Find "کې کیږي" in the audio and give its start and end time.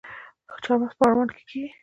1.35-1.69